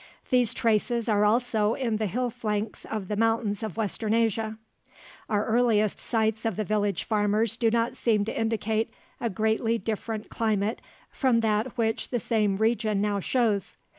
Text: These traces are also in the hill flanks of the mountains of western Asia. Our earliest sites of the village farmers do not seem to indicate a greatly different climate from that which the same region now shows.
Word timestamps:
These 0.31 0.55
traces 0.55 1.07
are 1.07 1.23
also 1.23 1.75
in 1.75 1.97
the 1.97 2.07
hill 2.07 2.31
flanks 2.31 2.85
of 2.85 3.07
the 3.07 3.15
mountains 3.15 3.61
of 3.61 3.77
western 3.77 4.15
Asia. 4.15 4.57
Our 5.29 5.45
earliest 5.45 5.99
sites 5.99 6.43
of 6.43 6.55
the 6.55 6.63
village 6.63 7.03
farmers 7.03 7.55
do 7.55 7.69
not 7.69 7.95
seem 7.95 8.25
to 8.25 8.35
indicate 8.35 8.91
a 9.19 9.29
greatly 9.29 9.77
different 9.77 10.27
climate 10.29 10.81
from 11.11 11.41
that 11.41 11.77
which 11.77 12.09
the 12.09 12.19
same 12.19 12.57
region 12.57 12.99
now 12.99 13.19
shows. 13.19 13.77